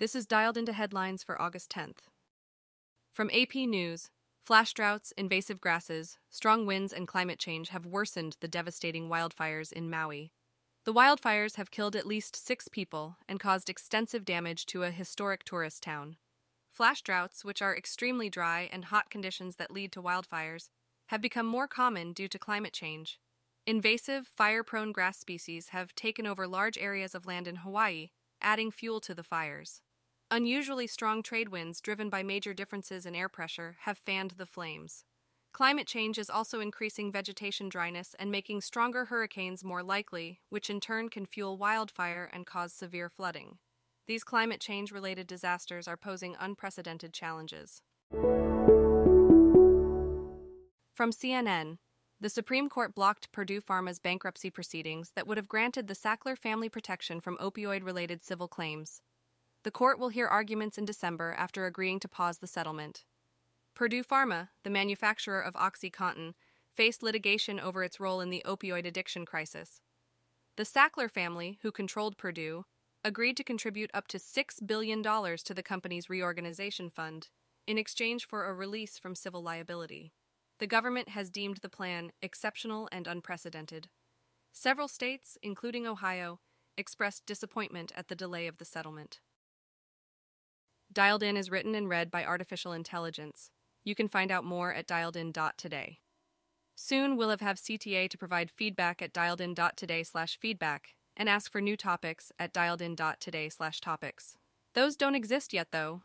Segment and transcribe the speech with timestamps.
[0.00, 2.08] This is dialed into headlines for August 10th.
[3.12, 4.08] From AP News,
[4.42, 9.90] flash droughts, invasive grasses, strong winds, and climate change have worsened the devastating wildfires in
[9.90, 10.32] Maui.
[10.86, 15.44] The wildfires have killed at least six people and caused extensive damage to a historic
[15.44, 16.16] tourist town.
[16.72, 20.70] Flash droughts, which are extremely dry and hot conditions that lead to wildfires,
[21.08, 23.20] have become more common due to climate change.
[23.66, 28.08] Invasive, fire prone grass species have taken over large areas of land in Hawaii,
[28.40, 29.82] adding fuel to the fires.
[30.32, 35.04] Unusually strong trade winds, driven by major differences in air pressure, have fanned the flames.
[35.52, 40.78] Climate change is also increasing vegetation dryness and making stronger hurricanes more likely, which in
[40.78, 43.58] turn can fuel wildfire and cause severe flooding.
[44.06, 47.82] These climate change related disasters are posing unprecedented challenges.
[50.94, 51.78] From CNN,
[52.20, 56.68] the Supreme Court blocked Purdue Pharma's bankruptcy proceedings that would have granted the Sackler family
[56.68, 59.02] protection from opioid related civil claims.
[59.62, 63.04] The court will hear arguments in December after agreeing to pause the settlement.
[63.74, 66.34] Purdue Pharma, the manufacturer of OxyContin,
[66.72, 69.80] faced litigation over its role in the opioid addiction crisis.
[70.56, 72.64] The Sackler family, who controlled Purdue,
[73.04, 77.28] agreed to contribute up to $6 billion to the company's reorganization fund
[77.66, 80.12] in exchange for a release from civil liability.
[80.58, 83.88] The government has deemed the plan exceptional and unprecedented.
[84.52, 86.40] Several states, including Ohio,
[86.76, 89.20] expressed disappointment at the delay of the settlement.
[90.92, 93.50] Dialed In is written and read by artificial intelligence.
[93.84, 96.00] You can find out more at dialedin.today.
[96.74, 101.60] Soon we'll have, have CTA to provide feedback at dialedin.today slash feedback and ask for
[101.60, 104.36] new topics at dialedin.today slash topics.
[104.74, 106.02] Those don't exist yet though,